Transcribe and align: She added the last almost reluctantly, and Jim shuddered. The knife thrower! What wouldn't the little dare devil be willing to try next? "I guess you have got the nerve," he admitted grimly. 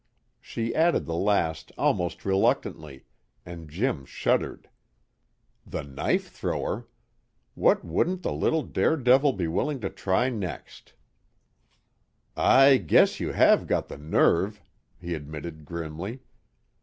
She 0.41 0.73
added 0.73 1.05
the 1.05 1.13
last 1.13 1.71
almost 1.77 2.25
reluctantly, 2.25 3.05
and 3.45 3.69
Jim 3.69 4.03
shuddered. 4.03 4.67
The 5.63 5.83
knife 5.83 6.31
thrower! 6.31 6.87
What 7.53 7.85
wouldn't 7.85 8.23
the 8.23 8.33
little 8.33 8.63
dare 8.63 8.97
devil 8.97 9.31
be 9.31 9.45
willing 9.47 9.79
to 9.81 9.91
try 9.91 10.27
next? 10.31 10.93
"I 12.35 12.77
guess 12.77 13.19
you 13.19 13.33
have 13.33 13.67
got 13.67 13.89
the 13.89 13.97
nerve," 13.99 14.59
he 14.99 15.13
admitted 15.13 15.65
grimly. 15.65 16.21